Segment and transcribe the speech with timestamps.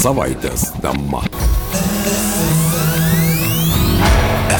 [0.00, 1.20] Savaitės tema.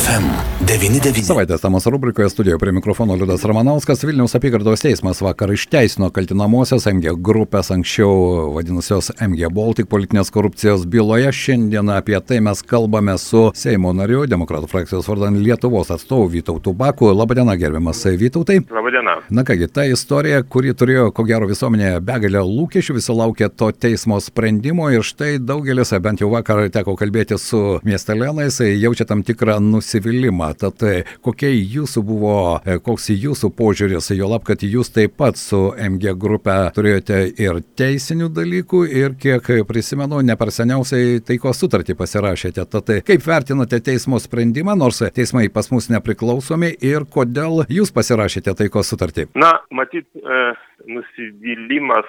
[0.01, 1.21] FM99.
[1.27, 7.13] Savaitės temos rubrikoje studijoje prie mikrofono Liudas Ramanauskas Vilniaus apygardos teismas vakar išteisino kaltinamosios MG
[7.21, 11.33] grupės anksčiau vadinusios MG Baltic politinės korupcijos byloje.
[11.37, 17.11] Šiandien apie tai mes kalbame su Seimo nariu, Demokratų frakcijos vardan Lietuvos atstovu Vytautu Baku.
[17.13, 18.61] Labadiena, gerbiamas Vytautai.
[18.71, 19.19] Labadiena.
[19.29, 24.21] Na kągi, ta istorija, kuri turėjo, ko gero, visuomenėje begalę lūkesčių, visi laukė to teismo
[24.23, 29.61] sprendimo ir štai daugelis, bent jau vakar teko kalbėti su miestelėnais, jaučia tam tikrą
[29.91, 30.55] nusivylimą.
[30.59, 35.37] Tad e, kokia jūsų buvo, e, koks jūsų požiūris, jo lab, kad jūs taip pat
[35.37, 41.97] su MG grupė turėjote ir teisinių dalykų ir kiek prisimenu, ne per seniausiai taikos sutartį
[41.99, 42.67] pasirašėte.
[42.71, 48.55] Tad e, kaip vertinate teismo sprendimą, nors teismai pas mus nepriklausomi ir kodėl jūs pasirašėte
[48.63, 49.31] taikos sutartį?
[49.39, 50.43] Na, matyt, e,
[50.91, 52.09] nusivylimas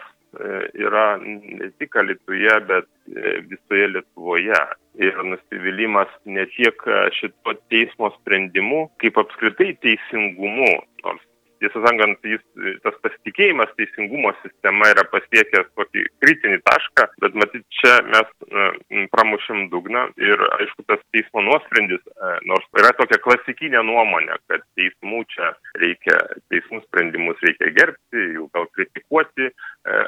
[0.73, 4.61] yra ne tik Alituje, bet e, visoje Lietuvoje
[4.99, 6.85] ir nusivylimas ne tiek
[7.17, 10.71] šito teismo sprendimu, kaip apskritai teisingumu.
[11.03, 11.25] Nors
[11.61, 12.41] tiesą sakant, jis,
[12.85, 19.67] tas pasitikėjimas teisingumo sistema yra pasiekęs tokį kritinį tašką, bet matyt, čia mes e, pramušim
[19.73, 25.51] dugną ir aišku, tas teismo nuosprendis, e, nors yra tokia klasikinė nuomonė, kad teismų čia
[25.81, 26.17] reikia,
[26.53, 30.01] teismų sprendimus reikia gerbti, jų gal kritikuoti, e,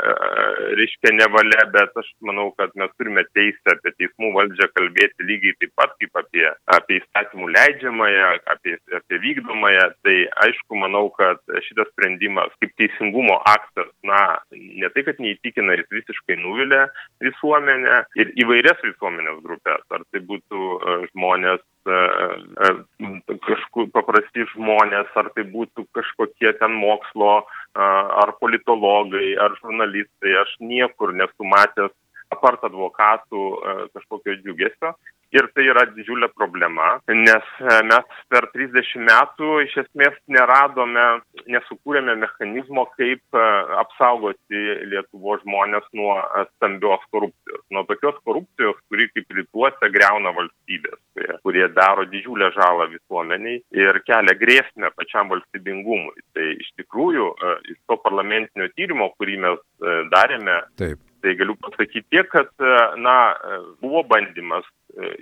[0.82, 5.76] reiškia nevalia, bet aš manau, kad mes turime teisę apie teismų valdžią kalbėti lygiai taip
[5.80, 6.46] pat kaip apie,
[6.78, 9.90] apie įstatymų leidžiamąją, apie, apie vykdomąją.
[10.04, 14.20] Tai aišku, manau, kad šitas sprendimas kaip teisingumo aktas, na,
[14.54, 16.86] ne tai, kad neįtikina, jis visiškai nuvilia
[17.24, 19.84] visuomenę ir įvairias visuomenės grupės.
[19.94, 22.00] Ar tai būtų e, žmonės e,
[22.68, 30.52] e, kažkur paprasti žmonės, ar tai būtų kažkokie ten mokslo, ar politologai, ar žurnalistai, aš
[30.62, 31.94] niekur nesu matęs
[32.34, 33.46] apart advokatų
[33.96, 34.94] kažkokio džiugesio.
[35.34, 37.48] Ir tai yra didžiulė problema, nes
[37.90, 41.06] mes per 30 metų iš esmės neradome,
[41.50, 43.40] nesukūrėme mechanizmo, kaip
[43.82, 46.16] apsaugoti Lietuvo žmonės nuo
[46.52, 47.64] stambios korupcijos.
[47.74, 54.02] Nuo tokios korupcijos, kuri kaip rytuose greuna valstybės, kurie, kurie daro didžiulę žalą visuomeniai ir
[54.06, 56.28] kelia grėsmę pačiam valstybingumui.
[56.38, 57.32] Tai iš tikrųjų
[57.74, 59.66] iš to parlamentinio tyrimo, kurį mes
[60.14, 61.02] darėme, Taip.
[61.24, 62.52] Tai galiu pasakyti tiek, kad
[63.00, 63.16] na,
[63.82, 64.68] buvo bandymas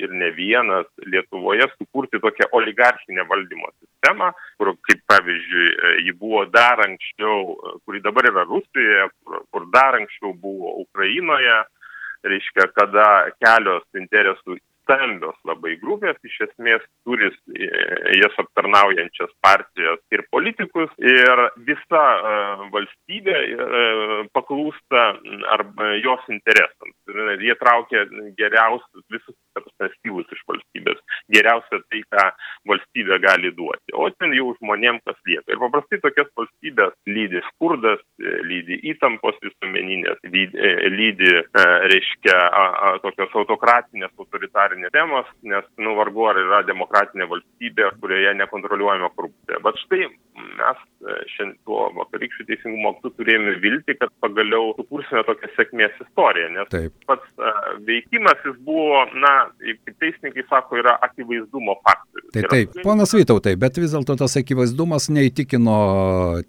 [0.02, 5.68] ir ne vienas Lietuvoje sukurti tokią oligarchinę valdymo sistemą, kur, kaip pavyzdžiui,
[6.06, 7.54] ji buvo dar anksčiau,
[7.86, 11.62] kuri dabar yra Rusijoje, kur, kur dar anksčiau buvo Ukrainoje,
[12.28, 13.08] reiškia, kada
[13.40, 17.30] kelios interesų stambios labai grupės iš esmės turi
[18.18, 22.04] jas aptarnaujančias partijas ir politikus ir visa
[22.74, 23.38] valstybė
[24.36, 25.06] paklūsta
[25.56, 26.98] arba jos interesams.
[27.12, 28.06] Ir jie traukia
[28.40, 29.38] geriausius visus
[29.98, 31.02] styvus iš valstybės,
[31.34, 32.28] geriausia tai, ką
[32.72, 33.96] valstybė gali duoti.
[33.98, 35.48] O ten jau žmonėm kas lieka.
[35.52, 38.04] Ir paprastai tokias valstybės lydi skurdas,
[38.48, 41.34] lydi įtampos visuomeninės, lydi, lydi
[41.92, 42.38] reiškia,
[43.06, 49.62] tokios autokratinės, autoritarinės temos, nes, nu, vargu ar yra demokratinė valstybė, kurioje nekontroliuojama korupcija.
[49.66, 50.08] Bet štai
[50.60, 50.88] mes
[51.36, 56.94] šiandien tuo vakarykščių teisingumo aktu turėjome vilti, kad pagaliau sukursime tokią sėkmės istoriją, nes Taip.
[57.10, 62.30] pats uh, veikimas jis buvo, na, kaip teisininkai sako, yra akivaizdumo faktorius.
[62.36, 65.78] Tai Yra- taip, ponas Vytautai, bet vis dėlto tas akivaizdumas neįtikino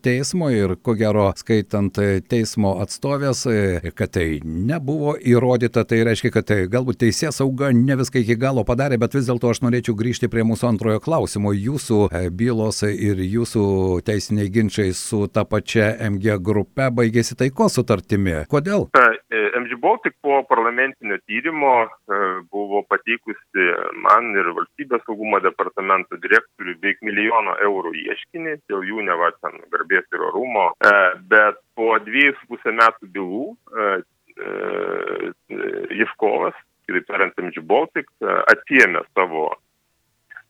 [0.04, 1.98] teismo ir ko gero skaitant
[2.30, 7.96] teismo atstovės, e, kad tai nebuvo įrodyta, tai reiškia, kad tai galbūt teisės sauga ne
[7.98, 11.54] viską iki galo padarė, bet vis dėlto aš norėčiau grįžti prie mūsų antrojo klausimo.
[11.56, 13.66] Jūsų e, bylos ir jūsų
[14.06, 18.42] teisiniai ginčiai su ta pačia MG grupe baigėsi taikos sutartimi.
[18.52, 18.88] Kodėl?
[18.98, 22.20] E, MG Baltic po parlamentinio tyrimo e,
[22.52, 23.68] buvo pateikusi
[24.04, 30.08] man ir valstybės saugumo departamento direktoriui beveik milijono eurų ieškinį, dėl jų neva ten garbės
[30.12, 30.92] ir orumo, E,
[31.30, 33.44] bet po dviejus pusę metų bylų
[35.92, 36.56] ieškovas,
[36.88, 38.08] kitaip tariant, MG Baltic,
[38.50, 39.50] atsiemė savo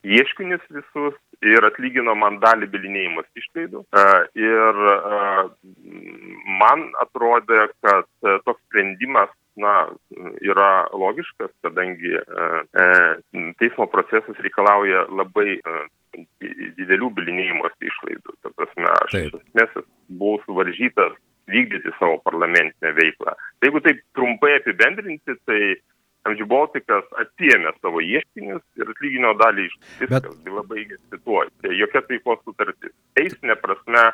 [0.03, 3.85] ieškinius visus ir atlygino man dalį bilinėjimus išlaidų.
[3.85, 4.05] E,
[4.43, 4.97] Ir e,
[6.61, 9.89] man atrodė, kad e, toks sprendimas na,
[10.41, 12.85] yra logiškas, kadangi e,
[13.61, 15.83] teismo procesas reikalauja labai e,
[16.79, 18.39] didelių bilinėjimosi išlaidų.
[18.45, 19.77] Ta prasme, aš iš esmės
[20.09, 21.17] buvau suvaržytas
[21.53, 23.35] vykdyti savo parlamentinę veiklą.
[23.61, 25.61] Tai jeigu taip trumpai apibendrinti, tai
[26.29, 31.51] MG Baltikas atsiemė savo ieškinius ir atlygino dalį iš viskas, byla baigėsi cituoju.
[31.65, 32.95] Tai jokia taikos sutartis.
[33.19, 34.05] Teisinė prasme,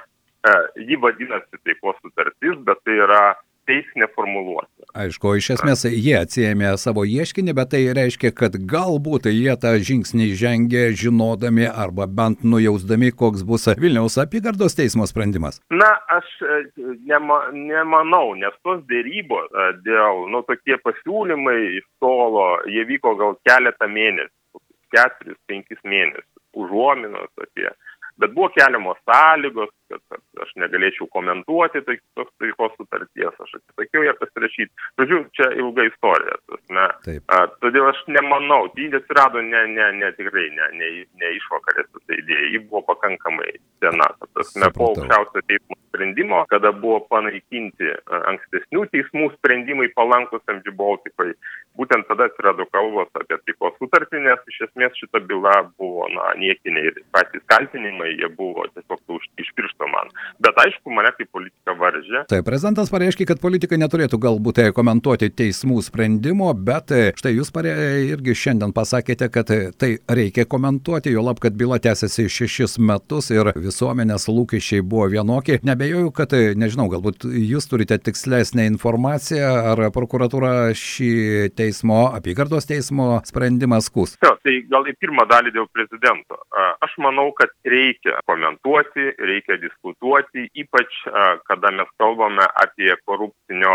[0.48, 0.54] e,
[0.88, 3.22] ji vadinasi taikos sutartis, bet tai yra
[3.68, 4.77] teisinė formuluotė.
[4.98, 10.26] Aišku, iš esmės jie atsijėmė savo ieškinį, bet tai reiškia, kad galbūt jie tą žingsnį
[10.40, 15.60] žengė žinodami arba bent nujausdami, koks bus Vilniaus apygardos teismo sprendimas.
[15.70, 16.58] Na, aš e,
[17.06, 23.38] nema, nemanau, nes tos dėrybos e, dėl, nu, tokie pasiūlymai iš tolo, jie vyko gal
[23.46, 24.64] keletą mėnesių,
[24.96, 26.26] keturis, penkis mėnesius,
[26.58, 27.70] užuominos apie
[28.18, 34.06] bet buvo keliamos sąlygos kad kad aš negalėčiau komentuoti tai tos taikos sutarties aš atsisakiau
[34.06, 34.72] ją pasirašyt.
[35.00, 36.86] Žodžiu čia ilga istorija prasme.
[37.34, 40.88] A todėl aš nemanau ji atsirado ne ne ne tikrai ne ne
[41.20, 43.52] ne išvakarėse ta idėja ji buvo pakankamai
[43.82, 47.92] sena ta prasme po aukščiausiojo teismo sprendimo kada buvo panaikinti
[48.32, 51.34] ankstesnių teismų sprendimai palankūs mg baltikui
[51.78, 56.90] būtent tada atsirado kalbos apie taikos sutartį nes iš esmės šita byla buvo na niekiniai
[56.90, 60.10] ir patys kaltinimai jie buvo tiesiog laužti iš piršto man.
[60.42, 62.24] Bet aišku mane kaip politiką varžė.
[62.30, 67.74] Taip prezidentas pareiškė kad politikai neturėtų galbūt komentuoti teismų sprendimo bet štai jūs parė
[68.08, 74.28] irgi šiandien pasakėte kad tai reikia komentuoti juolab kad byla tęsiasi šešis metus ir visuomenės
[74.30, 75.60] lūkesčiai buvo vienokie.
[75.66, 81.12] Neabejoju kad nežinau galbūt jūs turite tikslesnę informaciją ar prokuratūra šį
[81.58, 84.16] teismo apygardos teismo sprendimą skųs?
[84.24, 86.40] Jo tai gal į pirmą dalį dėl prezidento.
[86.84, 89.67] Aš manau kad reikia komentuoti reikia diskutuoti
[90.54, 90.90] ypač
[91.48, 93.74] kada mes kalbame apie korupcinio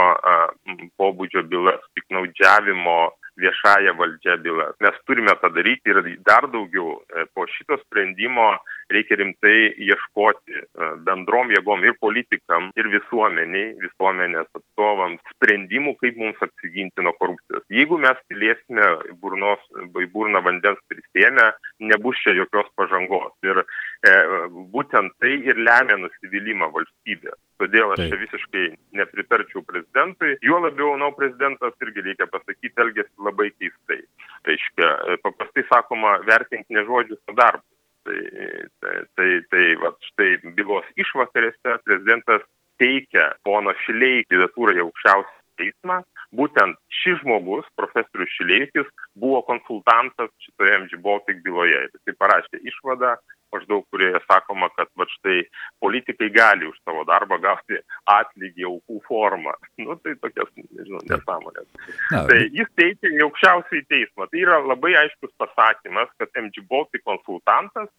[1.01, 2.97] pobūdžio bylas piktnaudžiavimo
[3.39, 7.01] viešąja valdžia bylas mes turime tą daryti ir dar daugiau.
[7.33, 8.47] Po šito sprendimo
[8.93, 10.63] reikia rimtai ieškoti
[11.07, 17.65] bendrom jėgom ir politikam ir visuomenei visuomenės atstovams sprendimų kaip mums apsiginti nuo korupcijos.
[17.73, 18.89] Jeigu mes piliesime
[19.21, 19.63] burnos
[20.13, 21.49] burną vandens prisėmę
[21.91, 23.33] nebus čia jokios pažangos.
[23.47, 24.13] Ir e
[24.73, 27.33] būtent tai ir lemia nusivylimą valstybe
[27.63, 28.65] todėl aš čia visiškai
[28.99, 30.35] nepritarčiau prezidentui.
[30.45, 34.01] Juo labiau manau prezidentas irgi reikia pasakyt elgiasi labai keistai.
[34.49, 37.69] Reiškia paprastai sakoma vertink ne žodžius o darbus.
[38.03, 38.19] Tai
[38.83, 42.43] tai tai tai vat štai bylos išvakarėse prezidentas
[42.81, 46.01] teikia pono šileikio kandidatūrą į aukščiausią teismą
[46.39, 48.89] būtent šis žmogus profesorius šileikis
[49.19, 51.85] buvo konsultantas šitoje mg baltic byloje.
[51.85, 53.15] Ir jisai parašė išvadą
[53.53, 55.43] maždaug kurioje sakoma kad vat štai
[55.83, 59.53] politikai gali už savo darbą gauti atlygį aukų forma
[59.85, 61.69] nu tai tokias nežinau nesąmones
[62.09, 64.29] tai jis teikia į aukščiausiąjį teismą.
[64.31, 67.91] Tai yra labai aiškus pasakymas kad mg baltic konsultantas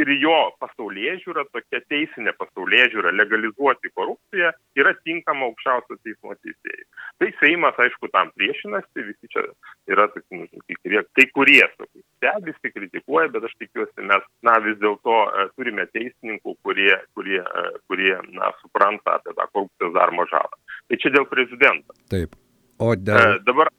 [0.00, 6.86] ir jo pasaulėžiūra tokia teisinė pasaulėžiūra legalizuoti korupciją yra tinkama aukščiausio teismo teisėjui.
[7.22, 9.44] Tai seimas aišku tam priešinasi visi čia
[9.90, 14.78] yra toki nu kai kurie kai kurie stebisi kritikuoja bet aš tikiuosi mes na vis
[14.82, 15.18] dėlto
[15.56, 17.42] turime teisininkų kurie kurie
[17.88, 20.62] kurie na supranta apie tą korupcijos daromą žalą.
[20.88, 21.96] Tai čia dėl prezidento.
[22.12, 22.38] Taip.
[22.82, 23.70] O dėl dabar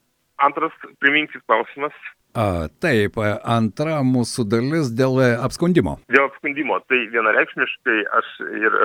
[0.44, 1.96] antras priminkit klausimas
[2.36, 3.16] A, taip,
[3.48, 5.94] antra mūsų dalis dėl apskundimo.
[6.12, 8.76] Dėl apskundimo, tai vienareikšmiškai aš ir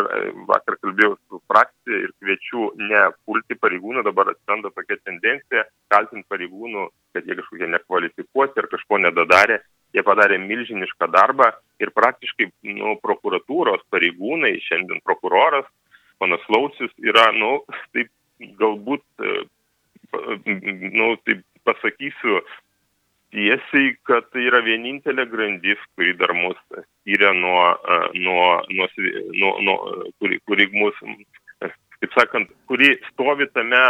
[0.46, 6.86] vakar kalbėjau su frakcija ir kviečiu ne pulti pareigūnų, dabar atsiranda tokia tendencija kaltinti pareigūnų,
[7.16, 9.58] kad jie kažkokie nekvalifikuoti ir kažko nedadarė.
[9.98, 11.50] Jie padarė milžinišką darbą
[11.82, 15.66] ir praktiškai nu, prokuratūros pareigūnai, šiandien prokuroras,
[16.22, 18.14] panas Lausis, yra, nu, taip
[18.62, 19.02] galbūt,
[20.14, 22.44] nu, taip pasakysiu,
[23.34, 27.62] tiesiai kad tai yra vienintelė grandis kuri dar mus skiria nuo
[28.14, 28.88] nuo nuo
[29.40, 29.76] nuo nuo
[30.18, 30.98] kuri kuri mus
[32.00, 33.82] kaip sakant kuri stovi tame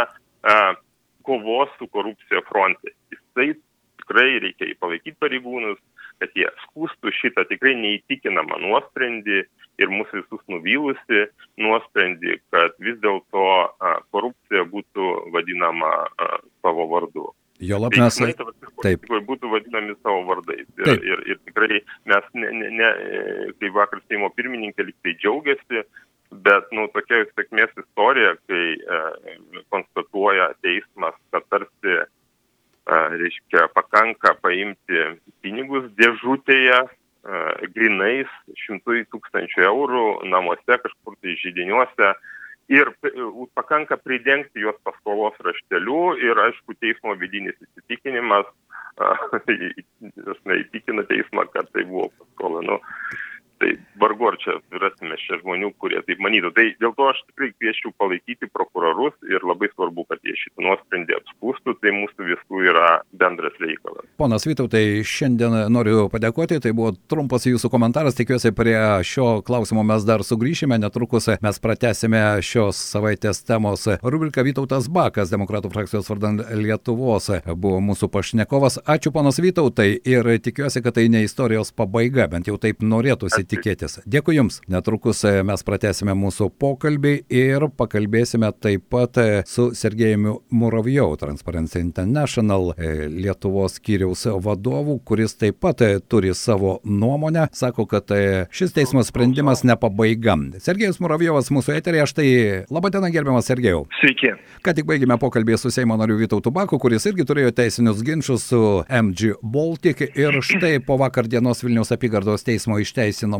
[1.23, 2.93] kovos su korupcija fronte.
[3.13, 3.53] Jisai
[4.01, 5.79] tikrai reikia palaikyt pareigūnus
[6.21, 9.41] kad jie skųstų šitą tikrai neįtikinamą nuosprendį
[9.81, 11.23] ir mus visus nuvylusį
[11.65, 13.45] nuosprendį kad vis dėlto
[14.13, 15.93] korupcija būtų vadinama
[16.61, 18.17] savo vardu Jolab mes.
[18.81, 19.03] Taip.
[19.05, 20.65] Būtų vadinami savo vardais.
[20.79, 21.03] Ir, Taip.
[21.05, 22.87] ir, ir tikrai mes, ne, ne, ne,
[23.61, 25.83] kaip vakar Seimo pirmininkė liktai džiaugiasi,
[26.47, 29.01] bet, nu, tokia sėkmės istorija, kai e,
[29.73, 35.05] konstatuoja teismas, kad tarsi, e, reiškia, pakanka paimti
[35.45, 38.33] pinigus dėžutėje, e, grinais,
[38.65, 42.15] šimtui tūkstančių eurų namuose, kažkur tai žydiniuose
[42.71, 42.91] ir
[43.55, 48.47] pakanka pridengti juos paskolos rašteliu ir aišku teismo vidinis įsitikinimas
[50.61, 52.63] įtikina teismą, kad tai buvo paskola.
[52.67, 52.79] Nu,
[53.61, 56.51] tai vargu ar čia rasime čia žmonių, kurie taip manytų.
[56.57, 61.17] Tai dėl to aš tikrai kvieščiau palaikyti prokurorus ir labai svarbu, kad jie šitą nuosprendį
[61.19, 64.07] apskūstų, tai mūsų visų yra bendras reikalas.
[64.21, 68.77] Ponas Vytautai, šiandien noriu padėkoti, tai buvo trumpas jūsų komentaras, tikiuosi prie
[69.07, 73.85] šio klausimo mes dar sugrįšime, netrukus mes pratesime šios savaitės temos.
[74.01, 78.81] Rubriką Vytautas Bakas, Demokratų frakcijos vardan Lietuvos, buvo mūsų pašnekovas.
[78.89, 79.93] Ačiū ponas Vytautai.
[80.07, 83.99] Ir tikiuosi, kad tai ne istorijos pabaiga, bent jau taip norėtųsi tikėtis.
[84.09, 91.81] Dėkui Jums, netrukus mes pratesime mūsų pokalbį ir pakalbėsime taip pat su Sergejumi Muravjau, Transparency
[91.83, 92.71] International
[93.11, 99.03] Lietuvos skyriaus vadovų, kuris taip pat e, turi savo nuomonę, sako, kad e, šis teismo
[99.05, 100.37] sprendimas ne pabaiga.
[100.63, 102.27] Sergejus Muravjovas mūsų eterėje, štai
[102.71, 103.83] labą dieną gerbiamas Sergejau.
[103.99, 104.33] Sveiki.
[104.63, 108.61] Ką tik baigėme pokalbį su Seimo nariu Vytautu Baku, kuris irgi turėjo teisinius ginčius su
[108.87, 112.79] MG Baltic ir štai po vakar dienos Vilniaus apygardos teismo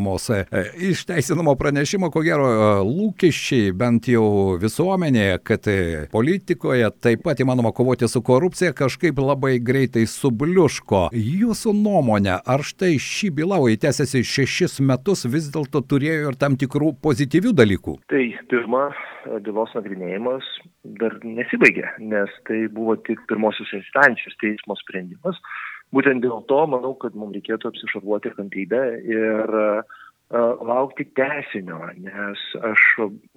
[0.01, 2.47] išteisinamos, e, išteisinamo pranešimo, ko gero
[2.85, 5.71] lūkesčiai bent jau visuomenėje, kad
[6.11, 11.09] politikoje taip pat įmanoma kovoti su korupcija, kažkaip labai greitai suburia Bliuško.
[11.15, 16.57] Jūsų nuomonė, ar štai ši byla, o įtęsiasi šešis metus, vis dėlto turėjo ir tam
[16.59, 17.93] tikrų pozityvių dalykų?
[18.11, 18.89] Tai pirma,
[19.45, 20.47] bylos nagrinėjimas
[20.99, 25.39] dar nesibaigė, nes tai buvo tik pirmosios instancijos teismo sprendimas.
[25.91, 28.81] Būtent dėl to manau, kad mums reikėtų apsišarvuoti kantrybę
[29.11, 29.97] ir uh,
[30.63, 32.83] laukti tesinio, nes aš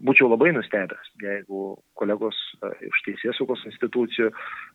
[0.07, 1.63] būčiau labai nustebęs, jeigu
[1.99, 2.37] kolegos
[2.87, 4.31] iš teisėsaugos institucijų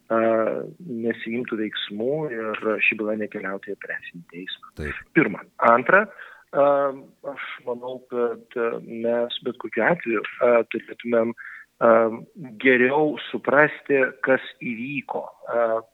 [0.09, 4.74] nesijimtų veiksmų ir ši byla nekeliautų į presinį teismą.
[4.81, 5.00] Taip.
[5.15, 5.45] Pirma.
[5.71, 6.03] Antra,
[6.51, 10.25] aš manau, kad mes bet kokiu atveju
[10.74, 11.33] turėtumėm
[12.59, 15.21] geriau suprasti, kas įvyko,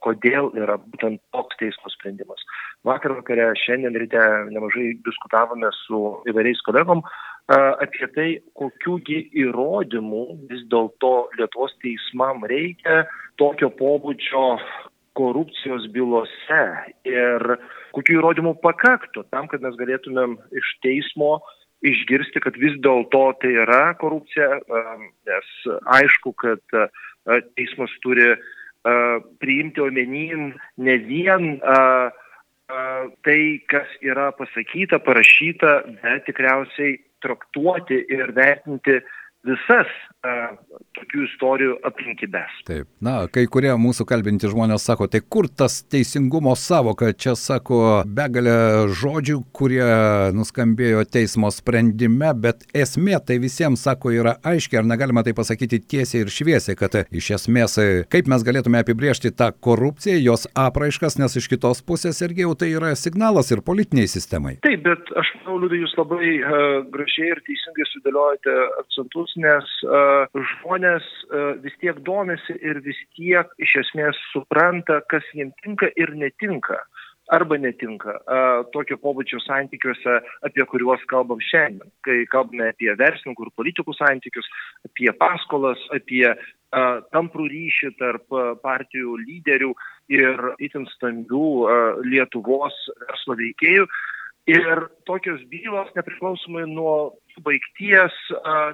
[0.01, 2.41] kodėl yra būtent toks teismo sprendimas.
[2.85, 7.05] Vakar vakare, šiandien ryte nemažai diskutavome su įvairiais kolegom
[7.53, 13.03] apie tai, kokiųgi įrodymų vis dėlto Lietuvos teismam reikia
[13.37, 14.47] tokio pobūdžio
[15.15, 16.63] korupcijos bylose
[17.07, 17.45] ir
[17.95, 21.37] kokių įrodymų pakaktų tam, kad mes galėtumėm iš teismo
[21.85, 24.59] išgirsti, kad vis dėlto tai yra korupcija,
[25.27, 25.49] nes
[25.97, 26.61] aišku, kad
[27.55, 28.35] teismas turi
[29.41, 31.57] priimti omenin ne vien
[33.25, 38.99] tai, kas yra pasakyta, parašyta, bet tikriausiai traktuoti ir vertinti
[39.45, 39.91] visas
[40.95, 42.59] tokių istorijų aplinkybės.
[42.67, 42.87] Taip.
[43.03, 48.55] Na, kai kurie mūsų kalbinti žmonės sako, tai kur tas teisingumo savoka, čia sako begalė
[48.95, 49.85] žodžių, kurie
[50.35, 56.25] nuskambėjo teismo sprendime, bet esmė tai visiems sako yra aiškiai, ar negalima tai pasakyti tiesiai
[56.25, 57.77] ir šviesiai, kad iš esmės
[58.11, 62.71] kaip mes galėtume apibriežti tą korupciją, jos apraiškas, nes iš kitos pusės irgi jau tai
[62.75, 64.55] yra signalas ir politiniai sistemai.
[64.65, 66.63] Taip, bet aš manau, Liudai, jūs labai uh,
[66.93, 73.49] gražiai ir teisingai sudėliojate akcentus nes uh, žmonės uh, vis tiek domisi ir vis tiek
[73.61, 76.83] iš esmės supranta, kas jiems tinka ir netinka
[77.27, 78.39] arba netinka a,
[78.73, 81.89] tokio pobūdžio santykiuose, apie kuriuos kalbam šiandien.
[82.05, 84.49] Kai kalbame apie verslininkų ir politikų santykius,
[84.85, 86.35] apie paskolas, apie a,
[87.15, 89.71] tamprų ryšį tarp partijų lyderių
[90.13, 91.47] ir itin stambių
[92.05, 93.87] Lietuvos verslo veikėjų.
[94.45, 98.15] Ir tokios bylos, nepriklausomai nuo baigties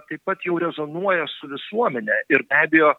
[0.10, 2.94] taip pat jau rezonuoja su visuomenė ir be abejo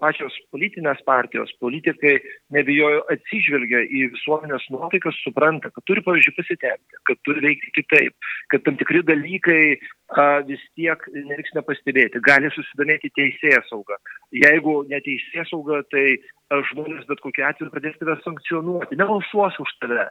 [0.00, 2.18] pačios politinės partijos, politikai
[2.52, 8.64] nebijojo atsižvelgia į visuomenės nuotaikas, supranta, kad turi, pavyzdžiui, pasitempti, kad turi veikti kitaip, kad
[8.66, 13.96] tam tikri dalykai a, vis tiek neliks nepastebėti, gali susidomėti teisėja sauga.
[14.36, 16.18] Jeigu neteisėja sauga, tai
[16.52, 20.10] a, žmonės bet kokiu atveju pradės tave sankcionuoti, nebalsuos už tave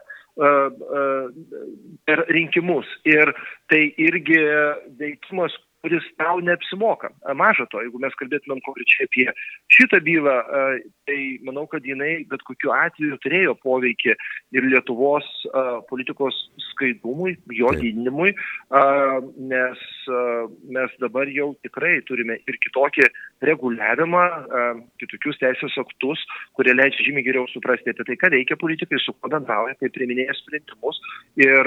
[2.08, 2.88] per rinkimus.
[3.04, 3.34] Ir
[3.68, 4.38] tai irgi
[4.98, 5.52] veikimas,
[5.82, 7.10] kuris tau neapsimoka.
[7.34, 9.26] Maža to, jeigu mes kalbėtumėm konkrečiai apie
[9.74, 10.36] šitą bylą,
[11.08, 14.14] tai manau, kad jinai bet kokiu atveju turėjo poveikį
[14.56, 15.26] ir Lietuvos
[15.90, 16.38] politikos
[16.70, 18.30] skaidrumui, jo didinimui,
[19.50, 19.82] nes
[20.76, 23.08] mes dabar jau tikrai turime ir kitokį
[23.42, 24.24] reguliavimą,
[25.02, 26.22] kitokius teisės aktus,
[26.54, 30.38] kurie leidžia žymiai geriau suprasti apie tai, ką veikia politikai, su kuo bendrauja, kaip priminėja
[30.38, 31.02] sprendimus
[31.42, 31.66] ir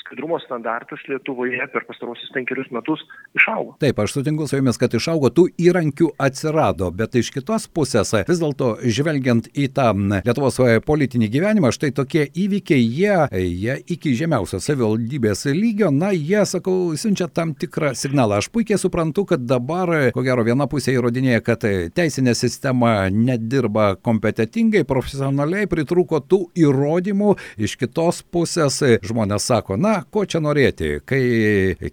[0.00, 3.04] skaidrumo standartas Lietuvoje per pastarosius penkerius metus
[3.36, 3.76] išaugo išaugo.
[3.78, 8.40] Taip, aš sutinku su jumis, kad išaugo, tų įrankių atsirado, bet iš kitos pusės, vis
[8.40, 9.90] dėlto žvelgiant į tą
[10.24, 16.94] Lietuvos politinį gyvenimą, štai tokie įvykiai, jie, jie iki žemiausio savivaldybės lygio, na, jie, sakau,
[16.96, 18.40] siunčia tam tikrą signalą.
[18.40, 21.66] Aš puikiai suprantu, kad dabar, ko gero, viena pusė įrodinėja, kad
[21.96, 30.24] teisinė sistema nedirba kompetitingai, profesionaliai, pritrūko tų įrodymų, iš kitos pusės žmonės sako, na, ko
[30.28, 31.22] čia norėti, kai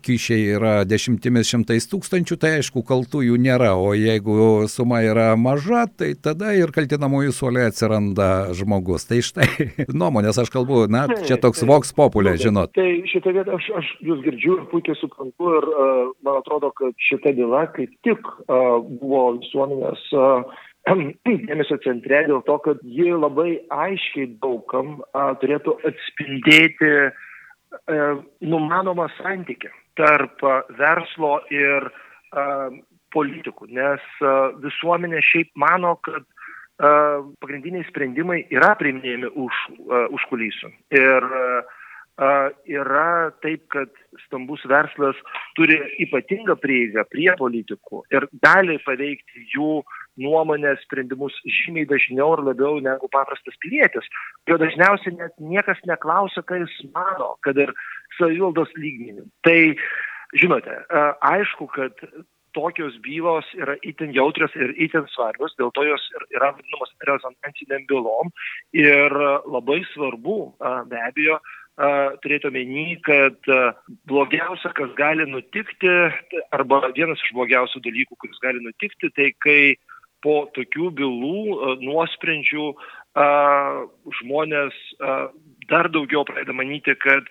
[0.04, 6.12] kyšiai yra dešimtimis šimtais tūkstančių, tai aišku, kaltųjų nėra, o jeigu suma yra maža, tai
[6.20, 9.08] tada ir kaltinamųjų suolė atsiranda žmogus.
[9.10, 9.48] Tai štai
[10.02, 12.76] nuomonės aš kalbu, na, čia toks voks populė, žinot.
[12.78, 16.96] Tai šitą vietą aš, aš jūs girdžiu ir puikiai suprantu ir uh, man atrodo, kad
[17.10, 20.64] šita byla kaip tik uh, buvo visuomenės uh,
[21.50, 27.10] dėmesio centre dėl to, kad ji labai aiškiai daugam a, turėtų atspindėti e,
[28.54, 30.44] numanomą santykį tarp
[30.78, 31.90] verslo ir
[32.32, 32.70] a,
[33.16, 36.92] politikų, nes a, visuomenė šiaip mano, kad a,
[37.44, 40.72] pagrindiniai sprendimai yra priiminėjami už, a, už kulisų.
[40.96, 41.52] Ir a,
[42.66, 43.92] yra taip, kad
[44.26, 45.18] stambus verslas
[45.58, 45.78] turi
[46.08, 49.84] ypatingą prieigą prie politikų ir gali paveikti jų
[50.22, 54.08] nuomonės sprendimus žymiai dažniau ir labiau negu paprastas pilietis.
[54.50, 57.74] Jo dažniausiai net niekas neklausia, ką jis mano, kad ir
[58.18, 59.28] savivaldos lygmenių.
[59.46, 59.60] Tai,
[60.38, 60.80] žinote,
[61.26, 62.08] aišku, kad
[62.58, 68.34] tokios bylos yra itin jautrios ir itin svarbios, dėl to jos yra vadinamos rezonansiniam bylom
[68.74, 69.14] ir
[69.46, 70.40] labai svarbu
[70.90, 71.38] be abejo
[72.24, 73.38] turėti omeny, kad
[74.10, 75.92] blogiausia, kas gali nutikti,
[76.56, 79.62] arba vienas iš blogiausių dalykų, kuris gali nutikti, tai kai
[80.26, 81.40] po tokių bylų,
[81.84, 82.68] nuosprendžių
[84.22, 84.76] žmonės
[85.70, 87.26] dar daugiau pradeda manyti, kad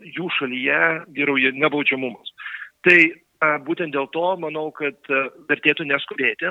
[0.00, 0.82] jų šalyje
[1.16, 2.30] vyrauja nebaudžiamumas.
[2.86, 2.98] Tai
[3.64, 4.96] būtent dėl to manau, kad
[5.48, 6.50] vertėtų neskubėti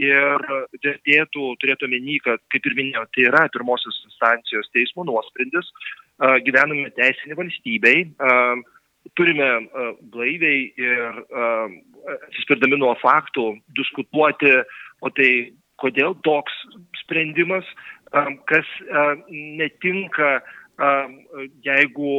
[0.00, 0.46] ir
[0.84, 5.68] vertėtų turėti omeny, kad, kaip ir minėjau, tai yra pirmosios instancijos teismo nuosprendis,
[6.46, 8.06] gyvename teisinį valstybei,
[9.14, 9.48] turime
[10.12, 11.20] blaiviai ir
[12.16, 13.48] atsispirdami nuo faktų
[13.78, 14.52] diskutuoti,
[15.04, 15.30] o tai
[15.82, 16.54] kodėl toks
[17.02, 17.66] sprendimas,
[18.48, 18.68] kas
[19.30, 20.38] netinka,
[21.66, 22.14] jeigu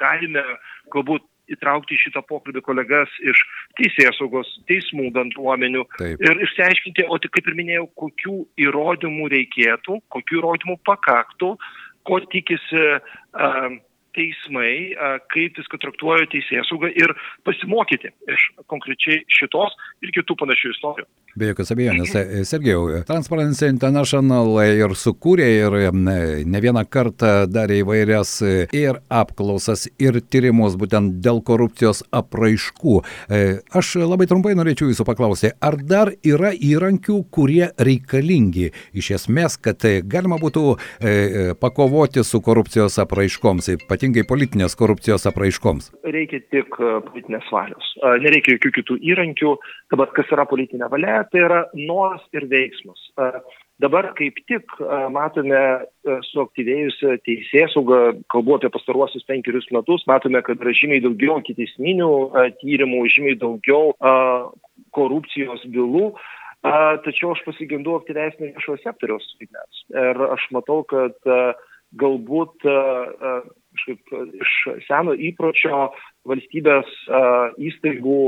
[0.00, 0.44] galime
[0.92, 3.40] galbūt įtraukti šitą pokalbį kolegas iš
[3.76, 6.22] teisės saugos, teismų bendruomenių Taip.
[6.22, 11.50] ir išsiaiškinti, o tik kaip ir minėjau, kokių įrodymų reikėtų, kokių įrodymų pakaktų,
[12.08, 13.74] ko tikisi uh,
[14.16, 14.94] teismai,
[15.32, 17.14] kaip viską traktuoja teisės sauga ir
[17.46, 21.08] pasimokyti iš konkrečiai šitos ir kitų panašių istorijų.
[21.32, 28.34] Be jokios abejonės, e, Sergejau, Transparency International ir sukūrė ir ne vieną kartą darė įvairias
[28.44, 32.98] e, ir apklausas, ir tyrimus būtent dėl korupcijos apraiškų.
[33.32, 33.40] E,
[33.72, 39.80] aš labai trumpai norėčiau jūsų paklausyti, ar dar yra įrankių, kurie reikalingi iš esmės, kad
[40.04, 40.76] galima būtų
[41.62, 45.94] pakovoti su korupcijos apraiškoms, ypatingai politinės korupcijos apraiškoms?
[46.04, 47.94] Reikia tik politinės valios.
[48.20, 49.56] Nereikia jokių kitų įrankių.
[49.92, 51.21] Dabar kas yra politinė valia?
[51.30, 53.00] Tai yra noras ir veiksmas.
[53.82, 54.76] Dabar kaip tik
[55.10, 55.60] matome
[56.28, 62.12] suaktyvėjusią teisėsaugą, kalbu apie pastaruosius penkerius metus, matome, kad yra žymiai daugiau kitesminių
[62.60, 63.96] tyrimų, žymiai daugiau
[64.94, 66.12] korupcijos bylų.
[66.62, 69.82] Tačiau aš pasigendu aktyvesnio viešojo sektoriaus vaidmens.
[69.90, 71.16] Ir aš matau, kad
[71.98, 74.52] galbūt kažkaip iš
[74.86, 75.88] seno įpročio
[76.28, 76.88] valstybės
[77.62, 78.18] įstaigų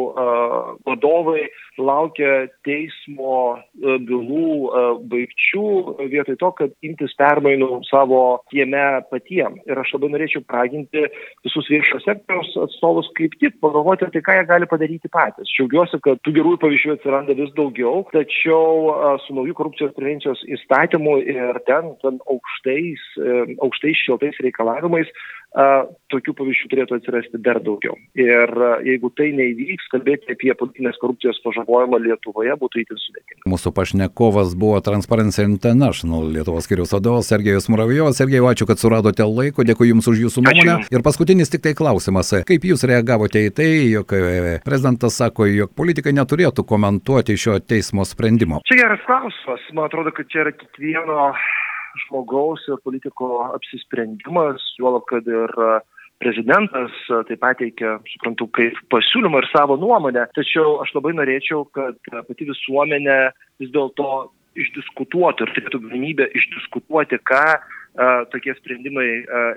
[0.87, 1.47] vadovai
[1.79, 5.67] laukia teismo bylų baigčių
[6.13, 9.59] vietoj to, kad imtis permainų savo kieme patiem.
[9.69, 11.07] Ir aš labai norėčiau praginti
[11.47, 15.51] visus viešo sektoriaus atstovus kaip tik pagalvoti, tai ką jie gali padaryti patys.
[15.55, 21.63] Šiaugiuosi, kad tų gerųjų pavyzdžių atsiranda vis daugiau, tačiau su naujų korupcijos prevencijos įstatymu ir
[21.69, 23.07] ten, ten aukštais,
[23.63, 25.11] aukštais šiltais reikalavimais
[25.55, 27.95] tokių pavyzdžių turėtų atsirasti dar daugiau.
[28.19, 28.51] Ir
[28.87, 33.45] jeigu tai neįvyks, kalbėti apie politinės korupcijos pažabojimą Lietuvoje būtų įtin sudėtinga.
[33.51, 38.19] Mūsų pašnekovas buvo Transparency International Lietuvos skiriaus vadovas Sergejus Muravijovas.
[38.19, 40.79] Sergejau, ačiū, kad suradote laiko, dėkui Jums už Jūsų nuomonę.
[40.81, 40.95] Ačiū.
[40.99, 42.33] Ir paskutinis tik tai klausimas.
[42.49, 48.07] Kaip Jūs reagavote į tai, jog e, prezidentas sako, jog politikai neturėtų komentuoti šio teismo
[48.09, 48.63] sprendimo?
[48.67, 49.71] Čia geras klausimas.
[49.75, 51.31] Man atrodo, kad čia yra kiekvieno
[52.05, 55.53] žmogaus ir politiko apsisprendimas, juolab, kad ir
[56.23, 56.95] prezidentas
[57.29, 60.27] tai pateikė, suprantu, kaip pasiūlymą ir savo nuomonę.
[60.37, 63.19] Tačiau aš labai norėčiau, kad pati visuomenė
[63.63, 67.45] vis dėlto išdiskutuotų ir turėtų galimybę išdiskutuoti, ką
[68.33, 69.09] tokie sprendimai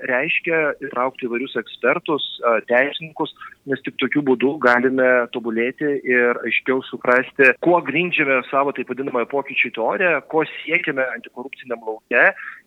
[0.06, 2.26] reiškia, įtraukti įvairius ekspertus,
[2.70, 3.32] teisininkus,
[3.68, 9.72] nes tik tokiu būdu galime tobulėti ir aiškiau suprasti, kuo grindžiame savo taip vadinamąją pokyčių
[9.76, 12.24] teoriją, ko siekiame antikorupciniam lauke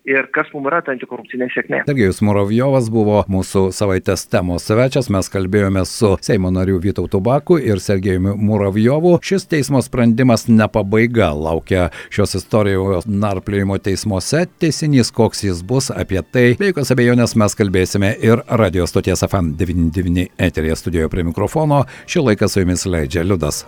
[0.08, 1.82] ir kas mums yra ta antikorupcinė sėkmė.
[1.86, 7.80] Sergejus Muravjovas buvo mūsų savaitės temos svečias, mes kalbėjome su Seimo nariu Vytautu Baku ir
[7.82, 9.16] Sergejumi Muravjovu.
[9.22, 15.90] Šis teismo sprendimas ne pabaiga, laukia šios istorijos narpliojimo teismuose, teisinys koks jis kas bus
[15.90, 16.56] apie tai.
[16.58, 21.84] Be jokios abejonės mes kalbėsime ir radio stoties FM99 eterėje studijoje prie mikrofono.
[22.06, 23.64] Šį laiką su jumis leidžia Liudas.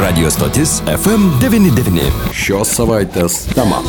[0.00, 2.10] Radio stotis FM99.
[2.32, 3.80] Šios savaitės tema.